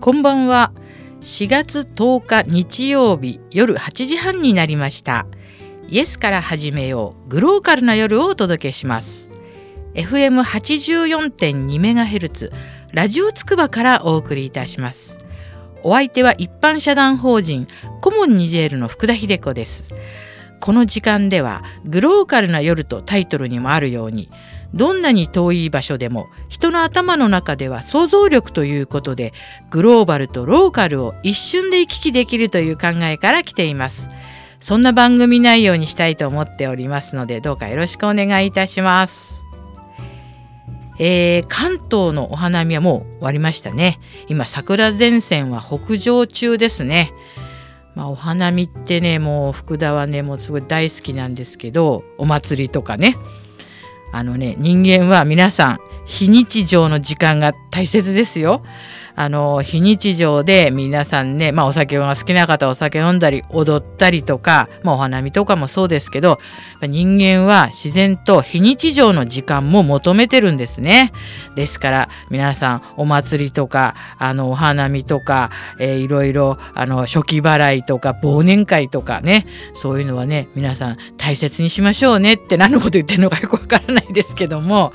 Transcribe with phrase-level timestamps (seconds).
[0.00, 0.72] こんばんは。
[1.20, 5.26] 4月10日日曜日夜8時半になりました。
[5.88, 9.28] イエスから始めようグローカルな夜をお届けします。
[9.92, 12.50] FM84.2MHz
[12.94, 15.18] ラジオつくばからお送りいたします。
[15.82, 17.68] お相手は一般社団法人
[18.00, 19.90] コモンニジェールの福田秀子です。
[20.60, 24.30] この時間ではグローカルな夜とタイトルにもあるように
[24.74, 29.32] どんなに遠い場所でも人の頭の中では想像力ということで
[29.70, 34.10] グローバルとローカルを一瞬で行き来できるという考えから来ています。
[34.60, 39.42] そんな番組内容にしたいと思っておりますのでどうかよろしくお願いいたします。
[40.98, 43.98] えー、関東のお花見はもう終わりましたね。
[44.28, 47.14] 今桜前線は北上中ですね。
[47.94, 53.16] まあ、お花見ってねもう福田はねもうすごい大好きなんですけどお祭りとかね。
[54.12, 58.62] あのね人間は皆さん非日常の時間が大切ですよ。
[59.16, 66.38] あの非日常で皆さんね、まあ、お酒が好きな方はお酒飲んだり踊ったりとか、まあ、お花見とかもそうですけど
[66.82, 71.12] 人間は自然と非日常の時間も求めてるんですね。
[71.54, 84.92] ですから皆さんお祭りとかあのお花見とか、えー、いろいろあの初期払いとか忘年会とかねそういうのはね皆さん大切にしましょうねって何のこと言ってるのかよくわからないですけども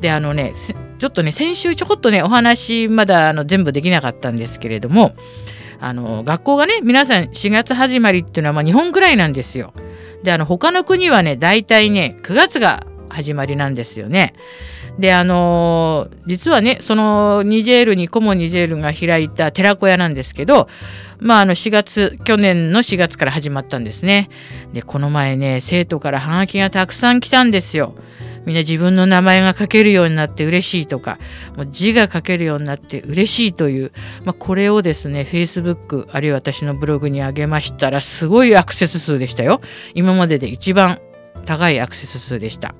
[0.00, 0.54] であのね
[0.98, 5.14] ちょっとね先週ちょこっとねお話まだあの全部できなかったんですけれども
[5.80, 9.72] あの学校がね皆さん4月始まりっていうのはまあ日本くらいなんですよ。
[10.22, 14.34] であの他の国はね大体ね9月が始まりなんですよね。
[14.98, 20.68] であの実はねそのニジェールにコモニジェールが開いた寺子屋なんですけど
[21.20, 24.28] まああの4月去年の4月から始まったんですね。
[24.72, 27.94] でこの前ね生徒からハガキがたくさん来たんですよ。
[28.44, 31.18] みんな自分の名前が書けるようになって嬉しいとか
[31.54, 33.92] もう字が書けるようになって嬉しいという、
[34.24, 39.60] まあ、これをですね Facebook あるいは私のブログに上げましたらすごいアクセス数でしたよ
[39.94, 40.98] 今までで一番
[41.44, 42.74] 高いアクセス数でした。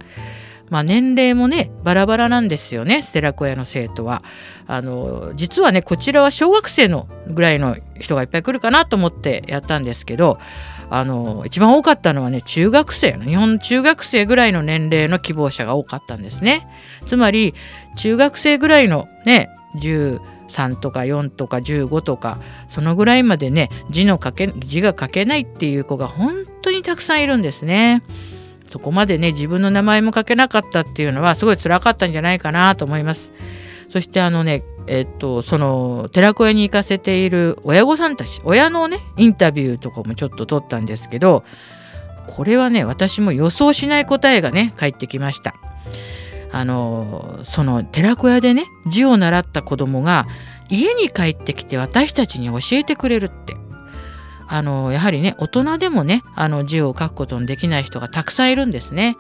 [0.71, 4.23] まあ、年齢もねバラバラなんですよねステラ小屋の生徒は
[4.67, 10.39] あの実はねこちらは小学生のぐらいの人がいっぱい来るかなと思ってやったんですけど
[10.91, 16.67] あの一番多かったのはね中学生の日本中学生ぐらいの年齢の希望者が多かったんですね。
[17.05, 17.55] つまり
[17.97, 28.03] 中学生ぐらいのね13とか4とか15とかそのぐらいまでね字の書け字が書けないっていう子が本当にたくさんいるんですね。
[28.69, 33.33] そこまでね自分の名前も書けなかったっていうのはすごい辛かったんじゃないかなと思います。
[33.89, 41.45] そしてあのねえっと、その寺子屋に行かせている親御さんたち親のねインタビューとかもちょっと取ったんですけど
[42.27, 45.55] これはね私も予想しない答えがね返ってきました。
[46.51, 50.27] あのその寺子屋でね字を習った子供が
[50.71, 53.55] 家に帰ってきて私たちに教えてくれるって
[54.49, 59.17] あのやはりね大人でもねあの字を書くことのできない人がたくさんいるんですね。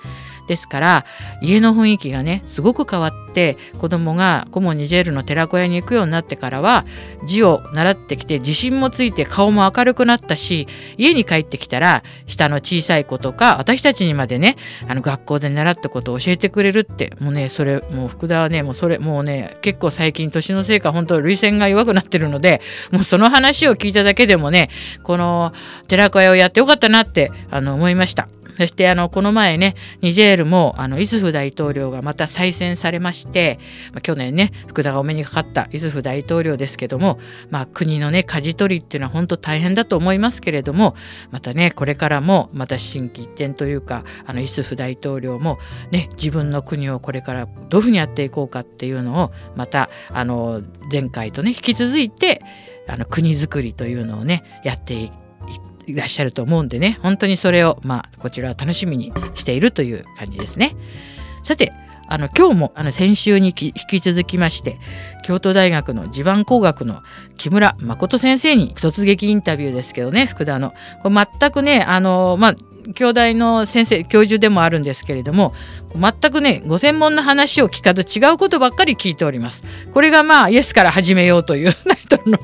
[0.49, 1.05] ですから
[1.43, 6.87] 家の雰囲気がねすごく変わって子供がコモニジェールの寺子屋に行くようになってからは
[7.25, 10.67] 字を習ってきて自信もついて顔も明るくなったし
[10.97, 14.57] 家に帰ってきたら下の小さい子とか私たちにまでね
[14.89, 24.71] あの学校で習ったことを教えてくれるってもうねそれもう福田はねもうそれもうね結構最近年のせいか本当涙腺が弱くなってるのでもうその話を聞いただけでもね
[25.03, 25.53] この
[25.89, 28.29] 寺子屋をやってよかったなってあの思いました。
[28.59, 33.61] そしてあのこの前ねニジェールもあのイズフ大統領がまた再選されまして、
[33.93, 37.19] まあ、去年ね福田がお目にかかったイズフ大統領ですけども、
[37.51, 40.97] まあ、国のね舵取りっていうのは本当大変だと思いますけれども
[41.31, 45.59] またねこれからもまた心機一転というかあのイスフ大統領も
[45.93, 52.43] ね自分の国をこれからどういうふうにやっていこうかっていうのをまたあの前回とね引き続いて
[52.89, 55.28] あの国づくりというのをねやっていく
[55.89, 60.77] いらっしゃると思うんでね本当にそれをまあこちらは楽しみにしているという感じですね。
[61.43, 61.73] さて
[62.11, 64.79] あの今日もあの先週に引き続きまして
[65.25, 67.03] 京都大学の地盤工学の
[67.37, 70.73] 木村誠先生に突撃インタビューですけどね福田の
[71.03, 72.57] これ全くねあのまあ
[72.95, 75.53] 京大の先生教授でもあるんですけれども
[75.95, 79.63] 全くねご専門の話を聞かず違うことばっかり聞いております。
[79.93, 81.75] これがまあイエスから始めようという
[82.09, 82.39] トルの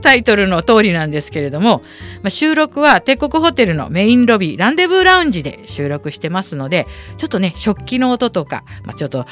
[0.00, 1.82] タイトルの通りなんですけれども、
[2.22, 9.24] まあ、収録は帝国ホテルのメインロビーランデブーラウンジで収録してますのでちょっとね食器の音とか、まあ、ちょっと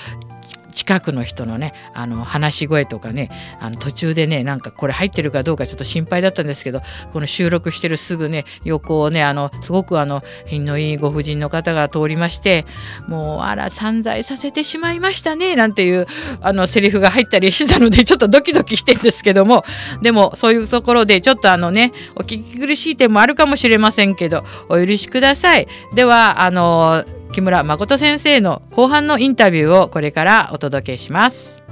[0.72, 3.30] 近くの人のねあの話し声とかね
[3.60, 6.80] あの途中でねなんかこれ入ってるかどうかちょっと心配だったんですけど
[7.12, 12.66] この収録してるすぐね横をねあのすごくあの品のいいご婦人の方が通りまして
[13.06, 16.06] もうあら散財させてしまいましたねなんていう
[16.40, 19.64] あのセリフが入ったりしてたので ちょっとドキドキしてんですけども
[20.02, 25.68] でもそういうところでちょっとあのねお聞き苦しい点もあるかもしれませんけどお許しください。
[25.94, 31.62] ではあの木村誠先生の後半のインタビューをこれからお届けします。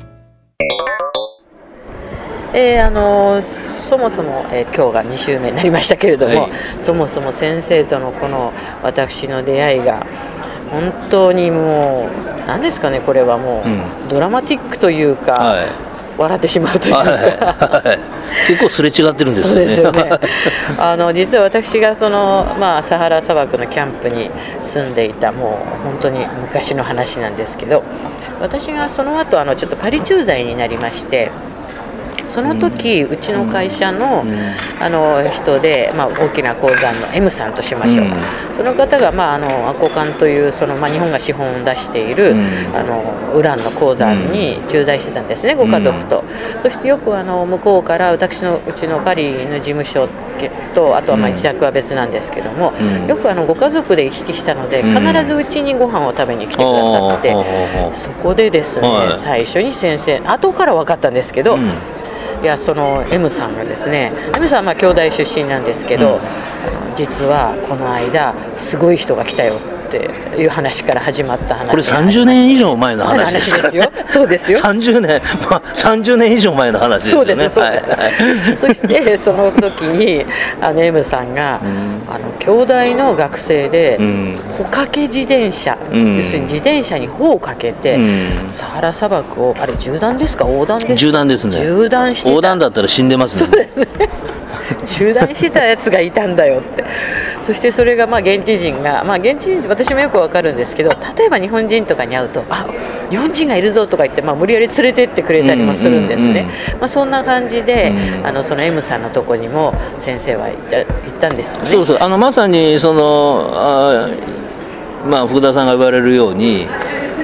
[2.55, 8.53] えー、あのそもそも、えー、今日が2週目になりましたけれども、はい、そもそも先生とのこの
[8.83, 10.07] 私の出会いが
[10.71, 15.69] 本当にもう何ですかねこれはもう、うん、ドラマティックというか、はい、
[16.21, 19.77] 笑ってしまうというか、はい結構すれ違ってるんですよね。
[19.77, 20.11] よね
[20.79, 24.31] あの実は私がその、まあ、サハラ砂漠のキャンプに
[24.63, 27.83] 住んでいたもう本当に昔の話なんですけど
[28.41, 31.31] 私がその後あのちょっとパリ駐在になりまして。
[32.41, 34.25] その時、うちの会社の,、
[34.81, 38.07] あの人で、まあ、大きな鉱山の M さんとしましょう、
[38.57, 42.35] その方が、まあ、あのアコカンというその、まあ、日本が資本を出している、
[42.75, 46.25] あのウランの鉱山に駐在してたんですね、ご家族と、
[46.63, 50.09] そしてよくあの向こうから私のうちのパリの事務所
[50.75, 52.73] とあとはまあ自宅は別なんですけども、
[53.07, 57.35] よくあのご家族で行き来したので必ずうちにご飯を食べに来てくださって、
[57.95, 61.59] そこでですね、最初に先生後から分かったんですけど、
[62.43, 69.59] いやその M さんがですね M さんはまあ兄弟出身なんですけど、うん、実はこの間すごい人が来たよ
[69.91, 71.69] っていう話から始まった話。
[71.69, 74.61] これ30年以上前の話ですから、ね、そうですよ。
[74.61, 75.21] 30年、
[75.51, 77.27] まあ、30年以上前の話ですよね。
[77.27, 80.25] そうです、はい、そしてその時に
[80.61, 82.51] あの M さんが、うん、あの兄
[82.95, 87.99] 弟の学生で、うん、帆掛け自転車、うん、要するに自転車に帆をかけて、
[88.57, 90.47] サハラ砂漠をあれ縦断ですか？
[90.47, 91.01] 横断ですか？
[91.01, 91.57] 縦断ですね。
[91.57, 93.69] 縦断して横断だったら死んでますね。
[94.87, 96.85] 中断してたやつがいたんだよって
[97.43, 102.67] そしてそれがまあ現地人が、まあ、現地人私もよくわかるんですけど例えば日本人とかに会うとあ
[103.11, 106.49] 日本人がいるぞとか言って、まあ、無理やり連れてってくれたりもするんですね、
[106.79, 107.93] まあ、そんな感じで、
[108.23, 110.87] あのその M さんのとこにも先生は行った行っ
[111.21, 111.67] たんですね。
[111.67, 111.99] そうそう。
[112.01, 114.09] あのまさにそのあ
[115.05, 116.69] まあ福田さんが言われるように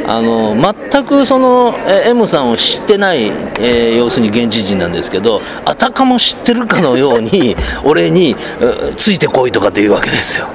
[0.08, 0.55] あの
[0.91, 1.75] 全くその
[2.05, 8.37] M さんを知ってない、えー、要するに現地人なんですけどあたかも知ってるかのように 俺に
[8.97, 10.47] ついてこいとかって言うわけですよ。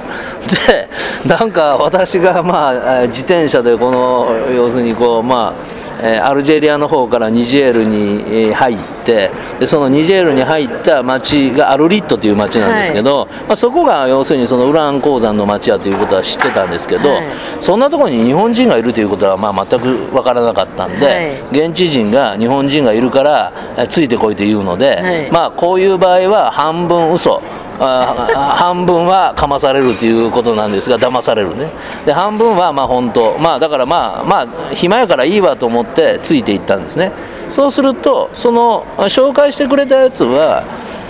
[0.66, 0.88] で
[1.24, 5.71] なんか私がまあ自転車でこの要するにこうまあ
[6.02, 17.24] えアルジェリアの方からニジェールに入ってでそのニジェールに入った町がアルリットという町なんですけど、はい、まあ、そこが要するにそのウラン鉱山の町やということは知ってたんですけど、はい、
[17.60, 27.42] そんなところに日本人がいるということはまあ全く分からなかったんで、はい、現地人が日本人がいるからついてこいというので、まあこういう場合は半分嘘
[27.78, 31.70] あ半分はかまされるということなんですが騙されるね。
[32.06, 33.36] で半分はまあ本当。
[33.38, 37.12] まあだからまあまあ暇やからいいわと思ってついていったんですね。
[37.50, 40.64] そうするとその紹介してくれたやつは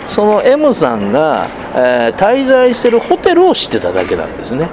[0.09, 4.69] その M さんが、えー、滞在してるホテルを知ってただけなんですね。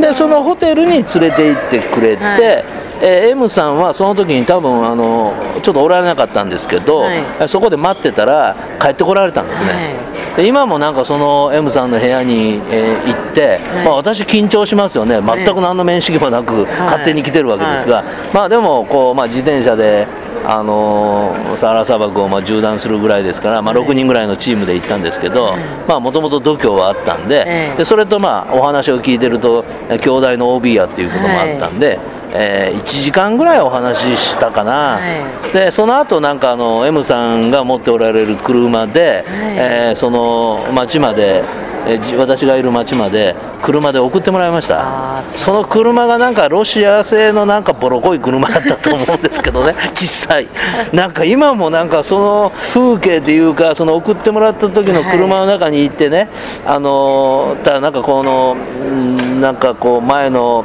[0.00, 2.64] でそのホテルに連れて行ってくれて、はい。
[3.02, 7.12] えー、M さんはその時に多分あのちょっとおられなかったんですけど、は
[7.44, 9.94] い、そこで待ってたら帰ってこられたんですね、はい、
[10.36, 15.20] で今もなんかその M さんの部屋に、えー、行って、はい、まあ、私緊張しますよね。
[15.20, 20.08] 全く何の面識もなく、勝手に来てるわけですが、まあでもこう、まあ、自転車で
[20.44, 25.54] あのサハラ砂漠をまあ縦断するぐらいですから、まあ、6人ぐらいのチームで行ったんですけど
[25.88, 31.98] もともと度胸はあったんででそれとまあお話を聞いてると兄弟の OB やっていうこともあったんで、
[32.32, 35.00] えー、1時間ぐらいお話ししたかな、は
[35.50, 39.24] い、でその後なんかあの M さんが持っておられる車で、はい、
[39.56, 41.44] えー、その町まで
[41.86, 45.22] え私がいる町まで車で送ってもらいました。
[45.36, 49.74] その車がなんかロシア製のなんかボロ濃い車だったと思うんですけどね。
[49.94, 50.48] 小さい
[50.92, 56.30] なんか今もなんかその風景っていうかその送ってもらった時の車の中に行ってね、
[56.64, 58.54] はい、あのだなんかこの
[59.40, 60.64] なんかこう前の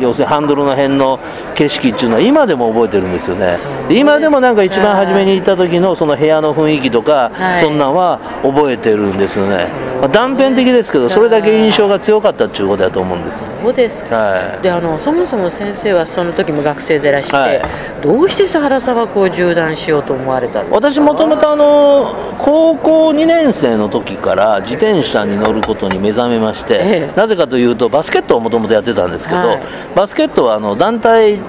[0.00, 1.20] 要するにハンドルの辺の
[1.54, 3.56] 景色っていうのは今でも覚えてるんですよね
[3.94, 9.70] 今でもなんか一番初めに行った時のその部屋の雰囲気とか、はい、そんなんは覚えてるんですよね、
[10.00, 13.44] まあ、断片的ですけどそれだけ印象が強かったっていうことだと思うんです。
[13.62, 17.62] そうですか、はい、であのそもそも先生はその時も学生でいらして、はい、
[18.02, 20.74] どうしてサハラ砂漠を縦断しようと思われたんですか？
[20.74, 29.58] 私もともとあの高校2年生の時から自転車に乗ることに目覚めまして、ええ、なぜかというとバスケットをもともとやってたんですけど、
[29.94, 31.40] バスケットはあの団体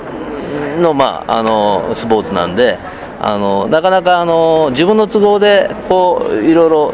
[0.80, 2.78] の,、まあ、あのスポーツなんで
[3.20, 6.94] あのなかなかあの自分の都合でこういろいろ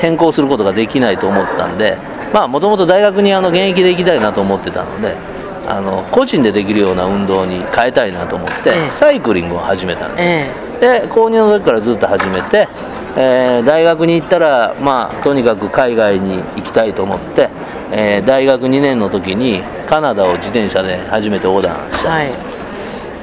[0.00, 1.98] 変更することができないと思ったんで
[2.48, 5.16] もともと大学にあの現役で行きたいなと思ってたので
[5.66, 12.68] あの個人でできるような運動に変えたいなと思って、ええ、サイクリングを始めたんです、え、で購入の時からずっと始めて、
[13.16, 17.50] えー、大学に行ったら、まあ、とにかく海外に行きたいと思って、
[17.90, 22.45] えー、大学2年の時にカナダを自転車で初めて横断したんです、はい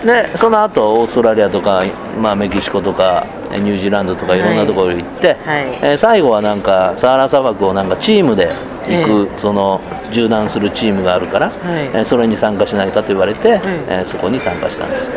[0.06, 1.84] でその後オーストラリアとか、
[2.22, 4.40] まあ、メキシコとかニュージーランドとかい。
[4.40, 5.70] ろんなところに行って、はい。
[5.70, 8.50] はい、えー、最後はなんかサハラ砂漠をなんかチームで
[8.88, 9.80] 行く、その
[10.10, 15.12] 縦断するチームがあるから、はい、えー、それに参加しないかと言われて、えー、そこに参加したんです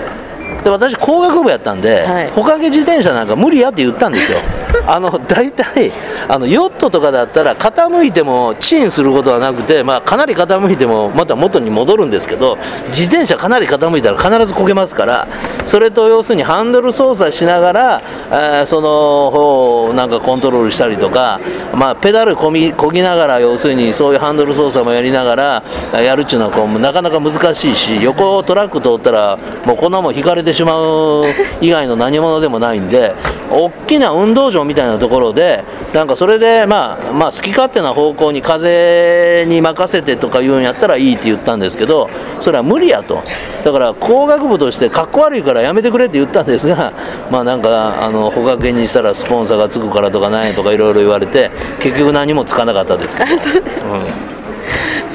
[0.66, 4.38] で私工学部やったんで、はい、ほかけ自転車なんか無理やって言ったんですよ。
[4.84, 5.92] あの大体
[6.28, 12.58] あのヨットとかだったら傾いてもチンすることはなくて、まあ、かなり傾いてもまた元に戻るんですけど
[12.88, 15.28] 自転車かなり傾いたら必ずこけますから
[15.64, 21.40] それと要するにハンドル操作しながら、えー、その方をなんかコントロールしたりとか、
[21.72, 25.62] まあ、ペダルこぎこぎながら要するにそういうハンドル操作もやりながら
[26.00, 31.24] やるっていうのはこうなかなか難しいし横をトラック通ったらもうこんなもん引かれてしまう
[31.60, 33.14] 以外の何物でもないんで
[33.50, 42.08] 大きな運動場みたいなところでなんかそれで、まあ、まあ好き勝手な方向に風に任せてとか言うんやったらいいって言ったんですけど
[42.40, 43.22] それは無理やと。
[43.64, 46.92] だから工学部としてかっこ悪いからやめてくれって言ったんですが
[47.32, 53.32] まあなんかあのほかけにしたらスポンサーがつくからとかなんやとかいろいろ言われて結局何もつかなかったですけど。
[53.32, 54.36] うん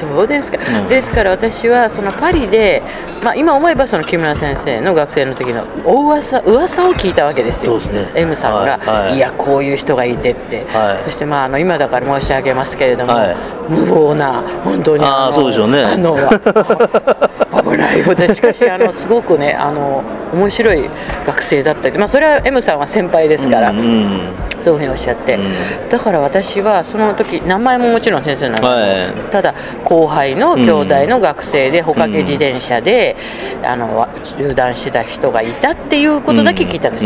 [0.02, 2.82] そうですか、うん、ですから私はそのパリで、
[3.24, 13.36] まあ、今思えばその木村先生の学生の時の大噂噂を聞いたわけですよ、すね、M さんが、はいはい、いやこういう人がいてって、はい、そしてまああの今だから申し上げますけれども、はい、
[13.70, 15.84] 無謀な本当にああそうでしょうね。
[15.84, 16.18] あの
[17.72, 20.90] 危ないよでしかしあのすごくね あの面白い
[21.26, 33.16] 学生だったり、まあ、それは M さんは先輩ですから、うんうんそういうふうにおっしゃって、うん、だから私はその時名前ももちろん先生なんですけど、はい、ただ後輩の兄弟の学生で、ほかけ自転車で、
[33.64, 37.02] あの縦断してた人がいたっていうことだけ聞いたんで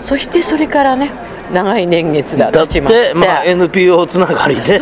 [0.00, 1.10] す、そしてそれからね
[1.52, 3.14] 長い年月が経ちまして。
[3.14, 4.80] まあ、NPO つながりで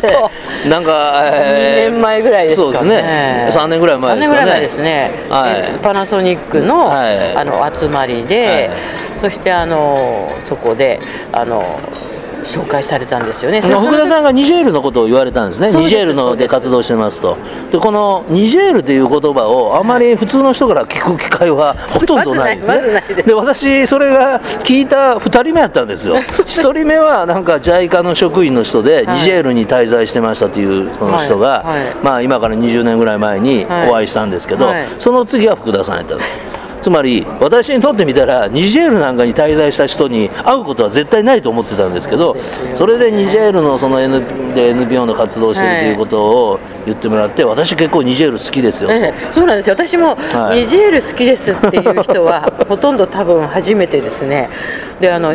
[0.69, 3.49] なんか、えー、2年前ぐらいですか、ね、そうですね。
[3.53, 4.43] 3年ぐらい前ですかね。
[4.43, 11.01] 3年ぐらい前ですね、はい、パナソニックのはい、あの集まりで、はい、そしてあのそこで
[11.33, 11.79] あの
[12.51, 13.61] 紹介されたんですよね。
[13.61, 15.73] 福田さんがニジェールのことを言われたんですね。
[15.73, 17.37] ニジェールので活動してますと。
[17.71, 23.23] でこのニジェールという言葉をあまり普通の人から聞く機会はほとんどないんですね。
[23.25, 26.17] で私それが聞いた2人目やったんですよ。
[26.43, 31.65] 1人目はなんか JICA の職員の人でニジェールに滞在してましたというその人が、
[32.03, 42.37] まあ今から20年ぐらい前にお会いしたんですけど、その次は福田さんやったんですつまり私にとってみたらニジェールなんかに滞在した人に会うことは絶対ないと思ってたんですけど
[42.75, 44.21] それでニジェールのその N
[44.55, 49.75] で NPO の活動をしてるということを言ってもらって、私結構ニジェール好きですよ、ええ、そうなんですよ。
[49.75, 50.17] 私も
[50.53, 54.49] ニジェール好きですっていう人は ほとんど多分初めてですね。
[54.99, 55.35] であのあ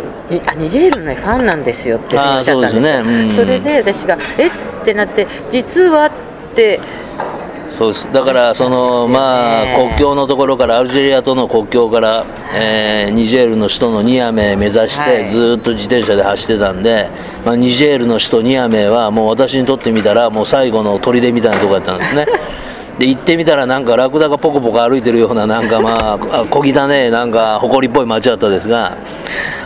[0.56, 3.04] ニジェールのファンなんですよっておっしゃったんですよ、ね。
[3.30, 4.48] うん、それで私がえ？
[4.48, 4.52] っ
[4.86, 6.12] てなって実はっ
[6.56, 6.80] て
[7.78, 8.12] そうです。
[8.14, 17.10] だからその、まあ国境のところからアルジェリアとの国境から、えー、ニジェールの首都のニアメ目指してずっと自転車で走ってたんで、
[17.46, 22.26] まあ、ニジェールの首都ニアメはもう私にとってみたらもう最後の砦みたいなところだったんですね
[23.00, 28.98] で行ってみたらなんかラクダがポコポコ歩いてるようななんかまあ小汚ねなんか埃っぽい街だったですが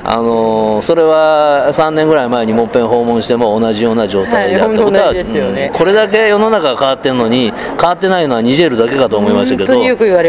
[0.03, 5.69] あのー、それは3年ぐらい前にもっぺん訪問しても同じような状態であったことは、はいね。
[5.71, 9.74] うん、これだけ世の中が変わってるのに変わってないのはニジェールだけかと思いましたけど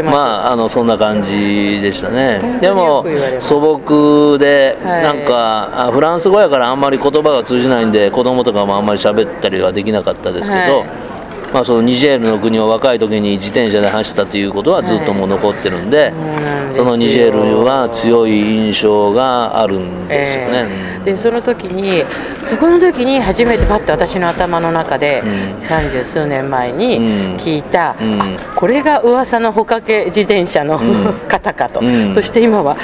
[0.02, 2.58] まああのそんな感じでしたね。
[2.60, 3.06] でも
[3.40, 11.19] 素朴でなんか、フランス語やからあんまり言葉が通じないんで子供とかもあんまり喋ったりはできなかったですけど、はい
[11.52, 20.66] まあ、そのニジェールの国を若い時に自転車で走ったということはずっともう残ってるんで、はい、そのニジェールは強い印象があるんですよね。
[20.68, 22.04] えー、でその時に
[22.46, 25.22] そこの時に初めてパッと私の頭の中で
[25.58, 26.98] 三十、数年前に
[27.38, 32.76] 聞いた、うん、これが噂のほかけ自転車の、うん、方かと、うん、そして今は、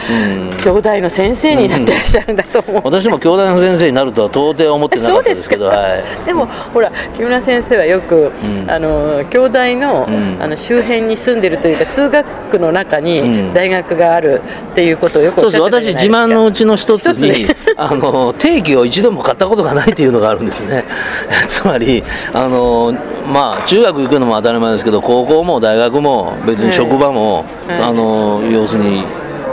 [0.63, 10.43] 兄弟の先生になってらっしゃるんだと思う、私も兄弟の先生になるとは到底思ってなかったですけど、 はい、でもほら木村先生はよく、うんあの兄弟の,、うん。
[10.43, 13.55] あの周辺に住んでるというか通学区の中うにん。
[13.55, 14.41] 大学がある
[14.73, 20.85] っていうことをよくそうですおっしゃってたじゃ私自慢のうちの一つに あの定期を一度も買ったことがないというのがあるんですね。
[21.49, 22.95] つまりあの
[23.27, 27.83] まあ中学行くのも当たり前ですけど高校も大学も別に職場も、はい。
[27.83, 29.05] あの要するに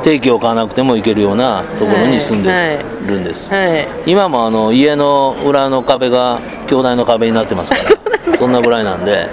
[0.04, 3.88] 定期を買わなくても行けるようなところに住んでるんです、はい。
[4.06, 7.84] 今もあの家の裏の壁が兄弟の壁になってますから
[8.38, 9.28] そんなぐらいなんで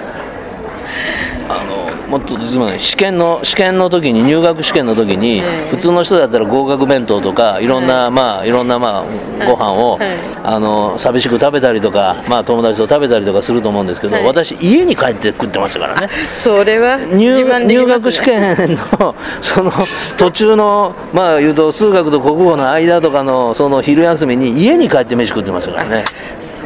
[1.49, 1.80] あの
[2.11, 2.37] もっと
[2.79, 5.71] 試験の試験の時に入学試験の時に、ええ。
[5.71, 7.69] 普通の人だったら合格弁当とかい。
[7.69, 10.19] ろんな、まあいろんなまあご飯を、はい。
[10.43, 14.25] あの寂しく食べたりとかまあ友達と食べたりとかすると思うんですけど、はい。
[14.25, 16.11] 私家に帰って食ってましたからね。
[16.33, 19.73] それは自入入学試験の その
[20.17, 26.05] 途中のまあ言うと数学と国語の間とかのその昼休みに家に帰って飯食ってましたからね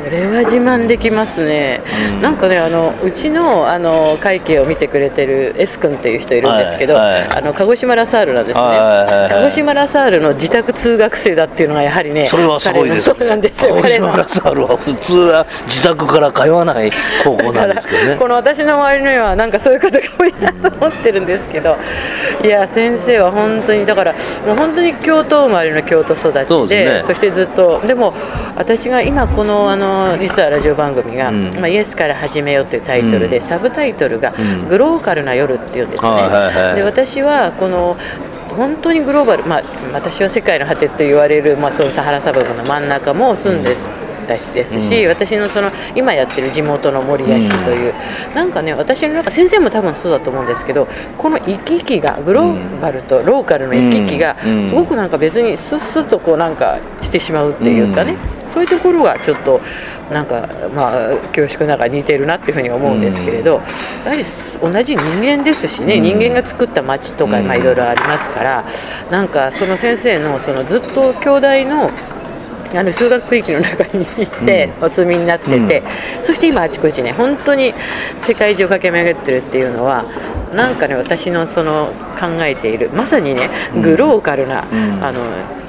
[0.05, 1.83] それは自慢できますね、
[2.13, 2.21] うん。
[2.21, 7.39] なんかねあのうちのあの会計を見てくれてる S 君っていう人いるんですけど、はいはい。
[7.39, 13.15] あの鹿児島ラサールなんですね、はいはいはい鹿児島ラサールの自宅通学生だっていうのがやはりねそれはすごいです。
[13.15, 13.77] 彼のそうなんですよ。
[13.77, 16.91] 鹿児島ラサールは普通は自宅から通わない
[17.25, 18.17] 高校なんですけどね。
[18.21, 21.77] この私の周りにはなんかそういうことが多いなと思ってるんですけど。
[22.43, 24.13] いや先生は本当にだから
[24.47, 26.33] もう本当に京都生まれの京都育
[26.67, 27.15] ちでね。
[27.15, 28.13] してずっとでも
[28.57, 31.55] 私が今このあの実はラジオ番組が「うん。
[31.61, 33.43] まあ、イエスから始めよう」というタイトルで、うん。
[33.43, 36.75] サブタイトルがうん「グローカルな夜」っていうんですね、はいはいはい。
[36.77, 37.97] で私はこの
[38.57, 43.75] 本当にグローバル、まあ、私は世界の果てって言われる、まあ、そのサハラ砂漠の真ん中も住んで
[44.29, 45.11] たしですし、うん。
[45.11, 47.93] 私のその今やってる地元の守谷市という、
[48.35, 50.87] なんかね私の中先生も多分そうだと思うんですけど
[51.19, 54.69] この行き来がグローバルとローカルの行き来がうん。
[54.69, 58.17] すごくなんか別にスッスッとこうなんかしてしまうっていうかね、
[58.55, 59.61] そういうところがちょっと
[60.11, 63.55] なんかまあ恐縮ながら似てるなっていうふうに思うんですけれど、
[64.05, 64.25] やはり
[64.63, 66.03] 同じ人間ですしね、うん。
[66.03, 68.65] 人間が作った町とかいろいろありますから
[69.11, 71.91] なんかその先生のそのずっと兄弟の
[72.77, 75.83] あの数学区域の中に行ってお住みになってて、
[76.23, 77.73] そして今あちこちね本当に
[78.21, 80.05] 世界中駆け巡ってるっていうのは
[80.55, 83.83] なんかね私のその考えているまさにねうん。
[83.83, 85.05] グローカルな、うん。
[85.05, 85.21] あの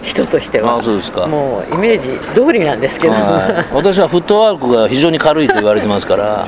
[0.04, 1.28] 人としてはあそうですか。
[1.28, 3.74] もうイメージ通りなんですけど、はい。
[3.74, 6.48] 私はフットワークが非常に軽いと言われてますから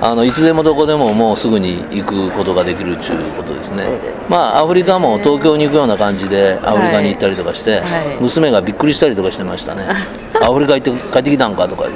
[0.00, 3.86] あのいつでもどこでももうすぐに行くことができるということですね。
[4.28, 8.16] まあアフリカも東京に行くような感じでアフリカに行ったりとかして、はい。
[8.20, 9.86] 娘がびっくりしたりとかしてましたね。
[10.40, 11.86] アフリカ行って帰ってきたんかとか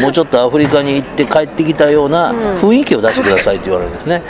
[0.00, 4.22] もうちょっとアフリカに行って帰ってきたような雰囲気を出してくださいって言われるんですね、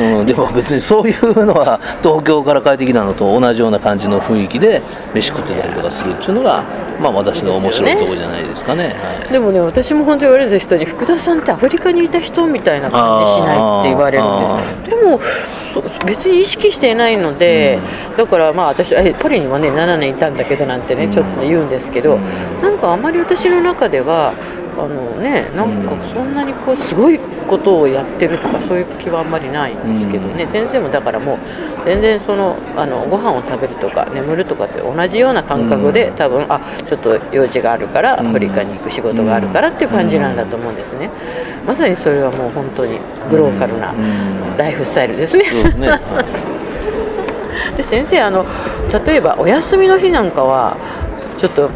[0.00, 4.82] うん、でも別にそういうのは東京から帰ってきたのと同じような感じの雰囲気で
[5.14, 6.64] 飯食ってたりとかするっていうのが
[7.00, 8.94] まあ私の面白いところじゃないですかね。
[8.94, 9.32] はい。
[9.32, 15.20] でもね私も本当に言われる人に福田さんってアフリカにいた人みたいな感じしないって言われるんですでも
[15.74, 17.78] そ別に意識していないので、
[18.16, 21.10] だからまあ私えパリにもね7年いたんだけどなんてね、うん。
[21.10, 22.62] ちょっと言うんですけど、うん。
[22.62, 24.34] なんかあまり私の中では
[24.76, 31.38] あのねなんかそんなにこうすごいことをやってるとかそういう気はあんまりないんですけどね、先生もだからもう
[31.84, 36.16] 全然そのあのご飯を食べるとか眠るとかって同じような感覚で、うん。
[36.16, 38.32] 多分あちょっと用事があるからアうん。
[38.32, 41.10] フリカに行く仕事があるからっていう感じなんだと思うんですね、
[41.66, 42.98] まさにそれはもう本当に
[43.30, 44.56] グローカルなうん。
[44.56, 45.44] ライフスタイルですね、
[47.76, 48.46] で 先生あの
[49.04, 50.76] 例えばお休みの日なんかは
[51.38, 51.70] ちょっと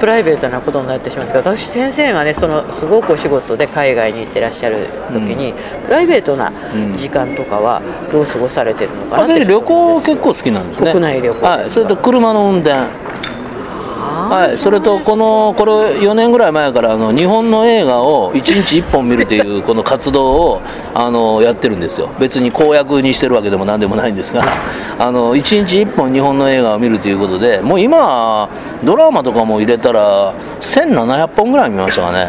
[0.00, 6.50] プライベートなことになってしまうんですけど私先生がねそのすごくお仕事で海外に行ってらっしゃる時に、プライベートな
[6.96, 9.44] 時間とかはどう過ごされてるのかなって。
[9.44, 10.92] 私旅行結構好きなんですね。
[10.92, 12.88] 国内旅行それと車の運転
[14.00, 20.60] はい、それとこのこれ4年ぐらい前からあの日本の映画を1日1本見るという この活動を
[20.94, 22.08] あのやってるんですよ。
[22.18, 24.42] 別に公約にしてるわけでも何でもないんですが
[24.98, 28.48] あの1日1本日本の映画を見るということでもう今
[28.84, 32.28] ドラマとかも入れたら1700本ぐらい見ましたかね。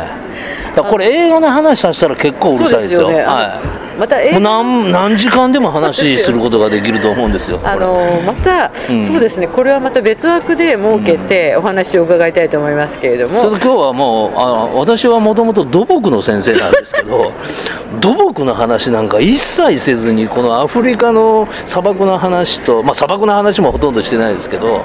[0.76, 3.08] だからこれ映画の話させたら結構うるさいですよ。
[3.08, 7.60] はいまた何何時間でも話することができると思うんですよ。
[7.64, 9.06] あのまた、うん。
[9.06, 9.48] そうですね。
[9.48, 17.32] これはまた別枠で設けてお話を伺いたいと思いますけれども、それと今日はもうあの私はもともと土木の先生なんですけど
[18.02, 24.82] 土木の話なんか一切せずにこのアフリカの砂漠の話と、まあ、砂漠の話もほとんどしてないですけど、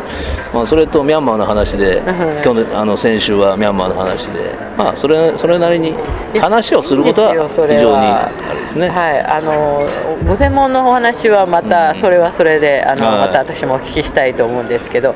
[0.52, 5.94] まあ、それとミャンマーの話ではい去年あの先週はミャンマーの話で、まあ、それそれなりに
[6.38, 8.88] 話をすることは非常にあれですね。
[8.88, 9.88] はい、あの
[10.26, 12.00] ご専門のお話はまた、うん。
[12.00, 13.18] それはそれであの、はい。
[13.20, 15.14] また私もお聞きしたいと思うんですけど、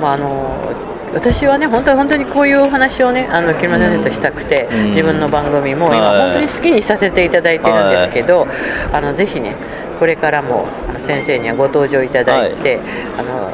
[0.00, 0.72] まあ、あの
[1.14, 8.46] 私はね本当に本当にこういうお話をねあの木村先生としたくて、うん、自分の番組も今本当に好きにさせていただいてるんですけど、
[8.92, 9.56] あのぜひね
[9.98, 10.68] これからも
[11.00, 12.86] 先生にはご登場いただいて、はい、
[13.18, 13.50] あの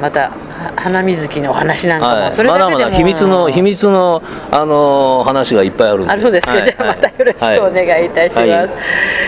[0.00, 0.30] また
[0.76, 2.70] 花水木のお話なんかも、はい、それだけでも。
[2.70, 6.12] まだまだ秘密の秘密のあの話がいっぱいあるんで。
[6.12, 6.46] あそうです。
[6.46, 8.70] か、はい、じゃあまたよろしくお願いいたします、はい、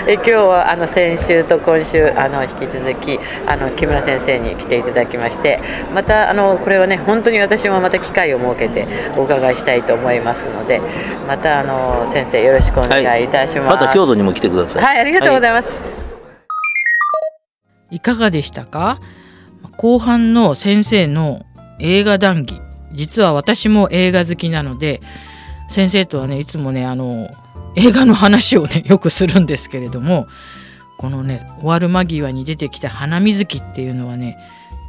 [0.07, 5.61] え今日はあの先週と今週あの引き続きあの木村先生に来ていただきまして
[5.95, 10.81] またあのこれはね本当に私もまた機会を設けてお伺いしたいと思いますので
[11.27, 14.83] またあの先生よろしくお願いいたします、また京都にも来てください。
[14.83, 15.81] はいありがとうございます、
[17.91, 18.99] いかがでしたか？
[19.81, 21.47] 後半の先生の
[21.79, 22.61] 映画談義。
[22.93, 25.01] 実は私も映画好きなので
[25.71, 27.31] 先生とはねいつもねあの
[27.77, 30.27] 映画の話をね よくするんですけれども
[30.99, 34.37] このね終わる間際に出てきた「花水木」っていうのはね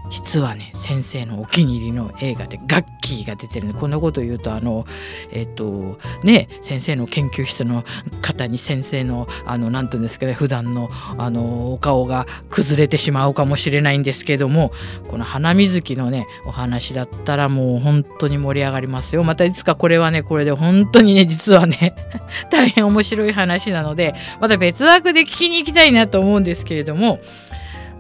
[0.10, 4.86] 実はね先生のお気に入りの映画でガッキーが出てるんでこんなこと言うとあの
[5.32, 7.84] えっ、とね先生の研究室の
[8.22, 14.72] 方に先生のあの何て言うんですかね普段のあのお顔が崩れてしまうかもしれないんですけども
[15.08, 19.24] この花水木のねお話だったらもう本当に盛り上がりますよ。
[19.24, 21.96] またいつかこれはねこれで本当にね実はね
[22.52, 27.20] 大変面白い話なのでまた別枠で聞きに行きたいなと思うんですけれども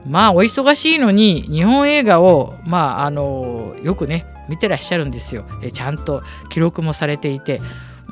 [0.05, 5.45] まあお忙しいのに日本映画をまああのよくね見てらっしゃるんですよ。
[5.63, 7.61] えちゃんと記録もされていて。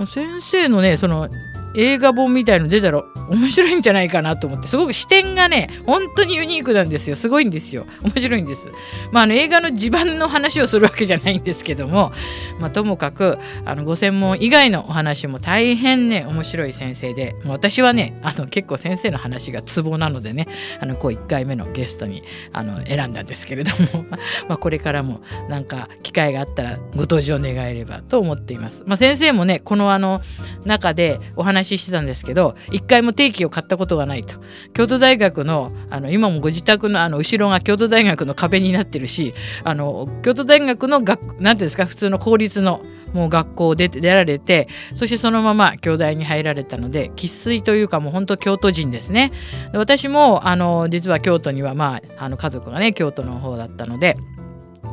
[0.08, 1.28] 先生のねその
[1.76, 4.68] 映画本みたいの出たら面白いんじゃないかなと思って。
[4.68, 7.16] すごく視点がね本当にユニークなんですよ。
[7.16, 7.86] すごいんですよ。
[8.02, 8.68] 面白いんです。
[9.12, 12.12] まああの映画の地盤の話をするわけじゃないんですけども
[12.60, 17.36] まあともかくあのご専門以外のお話も大変ね面白い先生で。
[17.44, 20.48] も私はねあの結構先生の話がツボなのでね
[20.80, 24.06] あのこう1回目のゲストにあの選んだんですけれども。
[24.48, 28.84] まあこれからもなんか機会があったらご登場願えればと思っています。
[28.86, 30.22] まあ先生もねこのあの
[30.66, 34.40] 中でお話話してたんですけど一回も定期を買ったことがないと。
[34.74, 42.82] 京都大学のあの今もご自宅のあの後ろが京都大学の壁になってるしあの京都大学の学何ていうんですか普通の公立の
[43.14, 49.32] もう学校を出て出られてそしてそのまま京大に入られたので生粋というかもう本当京都人ですね。
[49.74, 54.16] 私もあの実は京都にはまああの家族がね京都の方だったので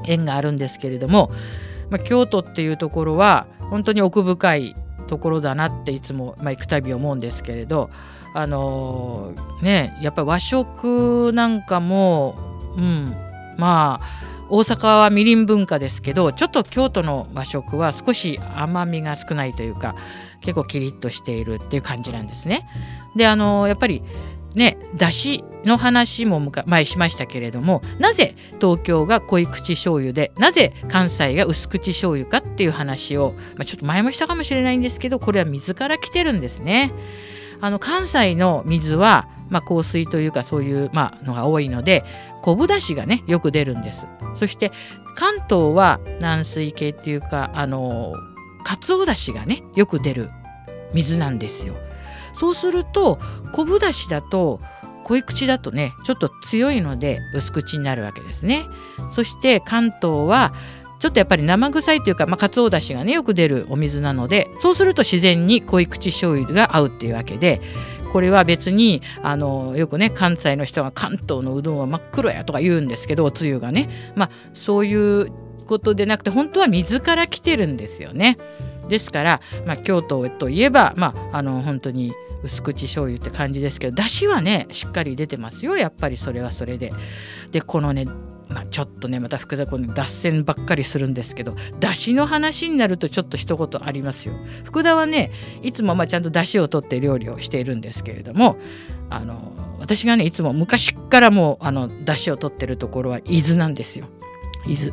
[0.07, 1.31] 縁があるんですけれども、
[1.91, 4.75] まあ、京都っていうところは本当に奥深い
[5.07, 7.91] ところだなっていつも、まあ、行くたび思うんですけれど
[8.35, 12.37] あのー、ねやっぱり和食なんかも
[12.77, 13.15] うん
[13.57, 19.97] まあ大阪はみりん文化ですけどちょっと京都の和食は少し甘みが少ないというか
[20.41, 22.69] 結構キリッとしているっていう感じなんですね。
[23.17, 24.03] であのやっぱり
[24.57, 36.93] ねだしの話も前しましたけれどもなぜ東京が濃い口醤油でなぜ関西が薄口醤油かっていう話を、まあ、ちょっと前もしたかもしれないんですけどこれは水から来てるんですね。
[37.61, 42.05] あの関西の水は、まあ、香水というかそういう、まあのが多いので
[42.43, 44.07] 昆布だしがねよく出るんです。
[44.35, 44.73] そして
[45.15, 48.13] 関東は軟水系っていうかあの
[48.63, 50.31] かつおだしがねよく出る
[50.93, 51.75] 水なんですよ。
[52.39, 53.19] そうすると
[53.53, 54.61] 昆布だしだと
[55.05, 58.67] 濃い口だとねちょっと強いので薄口になるわけですね
[59.11, 60.53] そして関東は
[60.99, 67.61] ちょっとやっぱり生臭いというか、まあ、かつおだしがねよく出るお水なのでそうすると自然に濃い口醤油が合うっていうわけで
[68.13, 75.31] これは別にあのよくね関西の人が関東のうどんは真っ黒やとか言うんですけどおつゆがねまあそういう
[75.67, 78.39] ことでなくて本当は水から来てるんですよね。
[78.89, 82.13] ですから、まあ、京都といえば、まあ、あの本当に
[82.47, 86.93] 薄口醤油って感じですけどだしはねしっかり出てますよやっぱりそれはそれで。
[87.53, 88.07] でこのね
[88.49, 94.35] まあ、ちょっとねまた福田君脱線ばっかりするんですけどだしの話になるとちょっと一言ありますよ。
[94.65, 95.33] 福田はね
[95.63, 98.57] いつもまあちゃんとだしを取って料理をしているんですけれども
[99.11, 104.07] あの私がねいつも昔からもうあのだしを取ってるところは伊豆なんですよ。
[104.69, 104.93] 伊豆。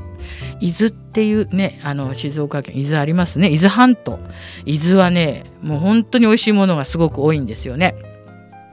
[0.59, 3.49] 伊豆っていうねあの静岡県伊豆ありますね。
[3.49, 4.19] 伊豆半島。
[4.65, 7.95] 伊豆はねもう本当に美味しいものがすごく多いんですよね。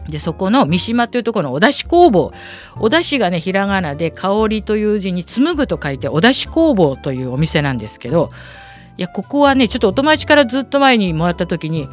[0.08, 2.32] でそこの三島というところのお出汁工房。
[2.78, 8.28] お出汁がねひらがなで香りという字に紡ぐと書いてお出汁工房というお店なんですけど
[8.96, 11.88] いやここはねちょっとお友達からずっと前にもらった時に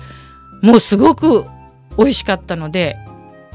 [0.62, 1.46] もうすごく
[1.98, 2.98] 美味しかったので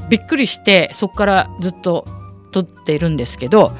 [0.09, 2.05] びっくりしてそこからずっと
[2.51, 3.71] 取っているんですけど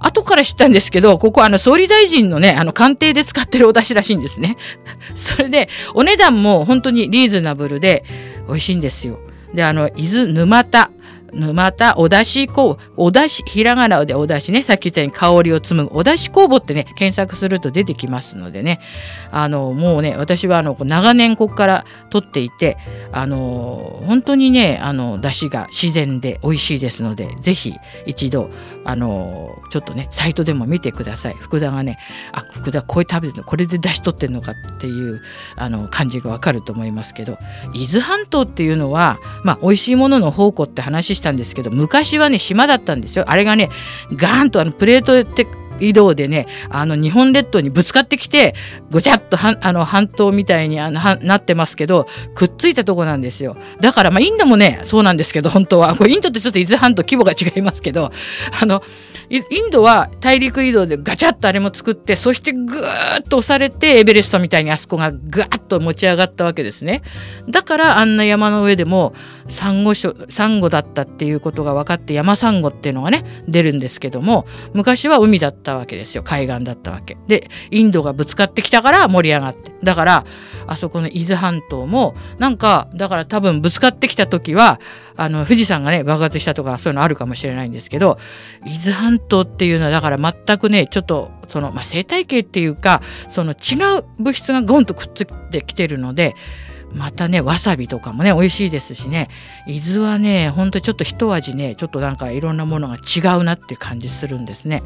[0.00, 4.56] 後から知ったんですけど、ここあの総理大臣のね、あの官邸で使ってるお出汁らしいんですね。
[5.14, 8.04] それで、お値段も本当にリーズナブルで
[8.48, 9.18] 美味しいんですよ。
[9.54, 10.90] で、あの、伊豆沼田
[11.32, 18.80] またお出し工お出しひらがなでお出しねさっき言ったように香りを紡ぐお出し工房ってね検索すると出てきますのでね。
[19.30, 22.78] あのもうね私はあの長年ここから取っていて
[23.12, 27.74] あの本当にねあの出汁が自然で美味しいですので是非
[28.06, 28.50] 一度
[28.84, 31.34] あのちょっとねサイトでも見てください。
[31.34, 31.98] 福田がね
[32.32, 35.20] あ福田こういう食べてるのこれで出汁取ってるのかっていう
[35.56, 37.38] あの感じがわかると思いますけど。
[37.74, 43.26] 伊豆半島っていうのはまあ美味しいものの宝庫って話したんですけど昔はね島だったんですよ。
[43.28, 43.68] あれがね
[44.12, 45.46] ガーンとあのプレートって
[45.80, 48.54] 移動でねあの日本列島にぶつかってきて
[48.90, 53.56] ごちゃっとはあの半島みたいにあのなってますけどくっついたとこなんですよ。
[53.80, 55.94] だからまあインドもねそうなんですけど本当は。
[55.96, 58.10] これインドってちょっと伊豆半島規模が違いますけど
[58.60, 58.82] あの
[59.30, 67.02] インドは大陸移動でガチャッとあれも作ってそしてぐーっと押されてエベレストみたいにあそこがぐーっと持ち上がったわけですね。
[67.48, 69.12] だからあんな山の上でも
[69.48, 76.22] サンゴサンゴだったっていうことが分かって山サンゴっていうのがね出るんですけども昔は海だったたわけですよ。
[76.22, 77.18] 海岸だったわけ。
[77.26, 79.72] でインドがぶつかってきたから盛り上がって。
[79.82, 80.24] だから
[80.66, 84.80] あそこの伊豆半島もなんかだから多分ぶつかってきた時は
[85.16, 88.18] あの富士山がね爆発したとかそういうのあるかもしれないんですけど
[88.66, 96.34] 伊豆半島っていうのはだから全くねちょっとその、まあ、生態系っていうかその違う物質がゴンとくっついてきてるので
[96.94, 99.28] またねわさびとかもね美味しいですしね
[99.66, 104.82] 伊豆はねほんとちょっと一味ねちょっとなんかいろんなものが違うなって感じするんですね。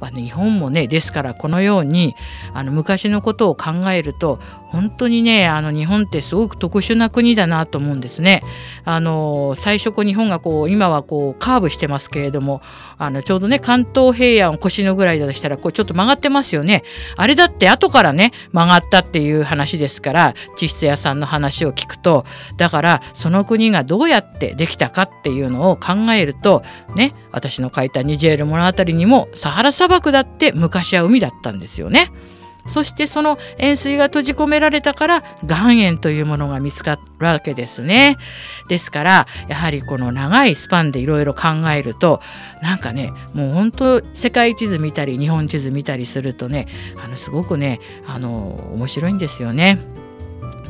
[0.00, 2.14] まあ、日本もねですからこのように
[2.52, 4.40] あの昔のことを考えると
[4.74, 8.42] 本当にねあの日本ってすごく特殊な国だなと思うんですね。
[8.84, 12.60] あの最初こう日本がこう今はこうカーブしてますけれども
[12.98, 16.82] あのちょうどね関東平野を腰のぐらいだとしたらこうちょっと曲がってますよね。
[17.16, 22.24] あれだって後からね曲がったっていう話ですから地質屋さんの話を聞くと
[22.56, 26.62] だからその国がどうやってできたかっていうのを考えると
[26.96, 32.10] ね私の書いたニジェール物語にもサハラ砂漠だって昔は海だったんですよね。
[32.68, 38.16] そしてその塩水が閉じ込められたから岩塩というものが見つかるわけですね。
[38.68, 42.20] ですからやはりこの長いスパンでいろいろ考えると
[42.62, 46.66] なんかねもう本当世界地図見たり日本地図見たりするとね
[47.02, 49.93] あのすごくねあの面白いんですよね。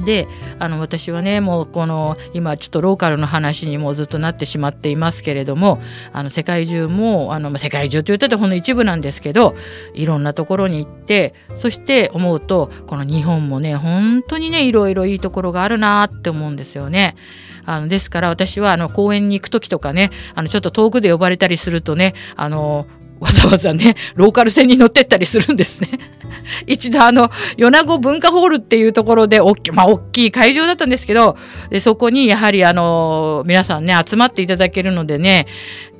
[0.04, 0.26] で
[0.59, 5.80] あの私はねもうこの今ちょっとローカルの話にもずっとなってしまっていますけれども
[6.12, 9.54] あの世界中もあの世界中と言ったらほんの一部なんですけど
[9.94, 17.16] いろんなところに行ってそして思うとこの日本もね本当にねいろいろいいところがあるなって思うんですよね。
[17.66, 22.87] あのですから私はあの公園に行く時とかねあのちょっと遠くで呼ばれたりするとねあの
[23.24, 25.88] わざわざねローカル線に乗ってったりするんですね。
[26.66, 31.38] 一度あの米子文化ホールっていうところで大き,、まあ、大きい会場だったんですけど
[31.70, 35.46] でそこにやはりあの皆さんね集まっていただけるのでね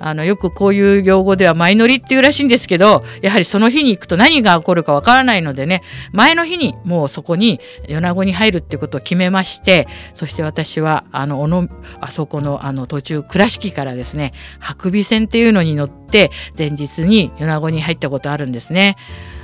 [0.01, 5.83] あのよくこういう用語では前乗りっていうらしいんですけどやはりその日に行くと何が起こるかわからないのでね
[6.13, 7.59] 前の日にもうそこに
[7.89, 11.69] 米子に入るっていうことを決めましてそして私はあのの
[12.01, 16.04] あそこのあの途中倉敷からですね白尾線っていうのに乗って
[16.57, 18.97] 前日に米子に入ったことあるんですね。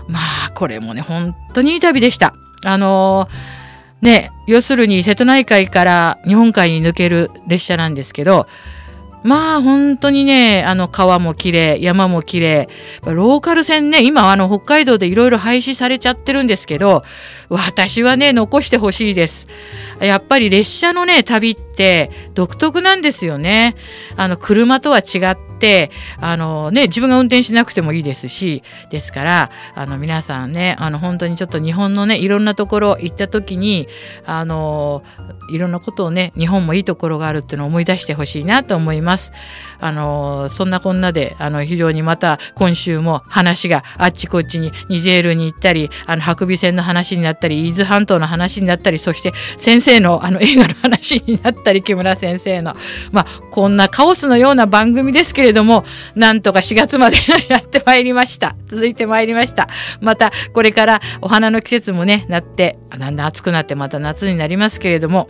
[0.08, 2.34] まあこれもね本当にいい旅でした。
[2.64, 8.46] あのー、ね要するに瀬戸内海から日本海に抜ける列車なんですけど
[9.22, 12.68] まあ本当にねあの川も綺麗山も綺麗
[13.04, 17.02] ローカル線ね今あの北海道でいろいろ廃止されちゃってるんですけど
[17.50, 19.48] 私はね残してほしいです
[20.00, 23.76] やっぱり列車のね旅って独特なんですよね
[24.16, 33.88] あの車とは違ってあのね自分が運転しなくてもいいですしですからあの皆さんねあの本当にちょっと日本のねいろんなところ行った時に
[34.24, 35.02] あの
[35.50, 39.32] いろんなことをね日本もいいところがあるっていうのを思い出してほしいなと思います。
[39.80, 52.76] あのそんなこんなであの非常にまた今週も話があっちこっちにニジェールに行ったりあの白尾線の話になったり伊豆半島の話になったりそして先生のあの 映画の話になったり木村先生の。
[53.10, 57.16] まあこんなカオスのような番組ですけれどもなんとか4月まで
[57.48, 58.54] やってまいりました。
[58.68, 59.68] 続いてまいりました。
[60.00, 65.28] またこれからお花の季節もねなってだんだん暑くなってまた夏になりますけれども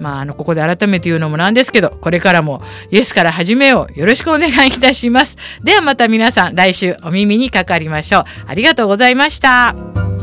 [0.00, 5.36] まあ、あのここで改めて言うのもなんですけどこれからもイエスから始めようよろしくお願いいたします。
[5.64, 8.24] ではまた皆さん来週お耳にかかりましょう。
[8.46, 10.17] ありがとうございました。